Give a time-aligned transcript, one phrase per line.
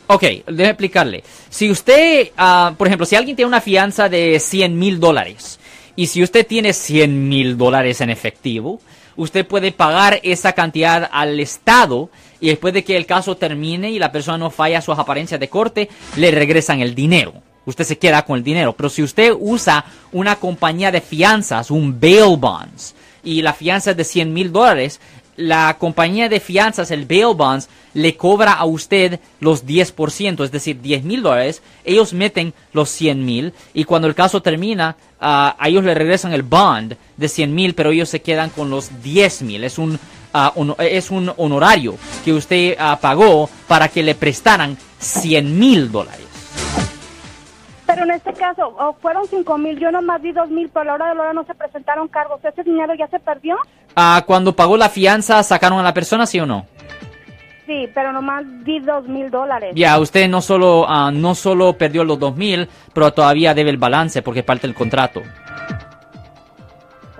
[0.07, 1.23] Ok, déjeme explicarle.
[1.49, 5.59] Si usted, ah, por ejemplo, si alguien tiene una fianza de 100 mil dólares
[5.95, 8.79] y si usted tiene 100 mil dólares en efectivo,
[9.15, 13.97] usted puede pagar esa cantidad al Estado y después de que el caso termine y
[13.97, 17.33] la persona no falla sus apariencias de corte, le regresan el dinero.
[17.65, 18.73] Usted se queda con el dinero.
[18.73, 23.97] Pero si usted usa una compañía de fianzas, un bail bonds, y la fianza es
[23.97, 24.99] de 100 mil dólares,
[25.37, 30.81] la compañía de fianzas, el bail bonds, le cobra a usted los 10%, es decir,
[30.81, 31.61] 10 mil dólares.
[31.83, 36.33] Ellos meten los 100 mil y cuando el caso termina, ah, a ellos le regresan
[36.33, 39.63] el bond de 100 mil, pero ellos se quedan con los 10 mil.
[39.63, 39.99] Es un,
[40.55, 46.21] hono- es un honorario que usted ah, pagó para que le prestaran 100 mil dólares.
[47.85, 50.85] Pero en este caso, oh, fueron cinco mil, yo nomás di dos mil, pero a
[50.85, 52.43] la hora de la hora no se presentaron cargos.
[52.43, 53.57] ¿Ese dinero ya se perdió?
[53.95, 56.65] Ah, cuando pagó la fianza, ¿sacaron a la persona, sí o no?
[57.65, 59.71] Sí, pero nomás di dos mil dólares.
[59.75, 64.21] Ya, usted no solo, ah, no solo perdió los 2000, pero todavía debe el balance
[64.21, 65.21] porque parte del contrato.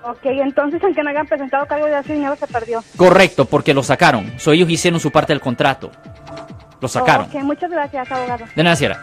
[0.03, 2.83] Ok, entonces aunque no hayan presentado cargos, ya ese dinero se perdió.
[2.95, 4.33] Correcto, porque lo sacaron.
[4.37, 5.89] So, ellos hicieron su parte del contrato.
[6.79, 7.25] Lo sacaron.
[7.25, 8.45] Ok, muchas gracias, abogado.
[8.55, 9.01] De nada, señora.